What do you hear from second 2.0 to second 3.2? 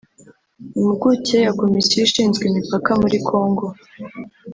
ishinzwe imipaka muri